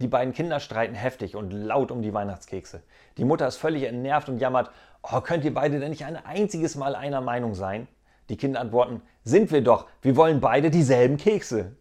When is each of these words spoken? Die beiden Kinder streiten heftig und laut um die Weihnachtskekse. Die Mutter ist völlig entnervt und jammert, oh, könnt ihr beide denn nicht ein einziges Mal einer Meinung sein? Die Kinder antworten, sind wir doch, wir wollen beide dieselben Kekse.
Die 0.00 0.08
beiden 0.08 0.34
Kinder 0.34 0.60
streiten 0.60 0.94
heftig 0.94 1.36
und 1.36 1.50
laut 1.52 1.90
um 1.90 2.02
die 2.02 2.12
Weihnachtskekse. 2.12 2.82
Die 3.16 3.24
Mutter 3.24 3.48
ist 3.48 3.56
völlig 3.56 3.84
entnervt 3.84 4.28
und 4.28 4.38
jammert, 4.38 4.70
oh, 5.02 5.20
könnt 5.20 5.44
ihr 5.44 5.54
beide 5.54 5.80
denn 5.80 5.90
nicht 5.90 6.04
ein 6.04 6.16
einziges 6.16 6.76
Mal 6.76 6.94
einer 6.94 7.22
Meinung 7.22 7.54
sein? 7.54 7.88
Die 8.28 8.36
Kinder 8.36 8.60
antworten, 8.60 9.00
sind 9.24 9.52
wir 9.52 9.62
doch, 9.62 9.86
wir 10.02 10.16
wollen 10.16 10.40
beide 10.40 10.70
dieselben 10.70 11.16
Kekse. 11.16 11.76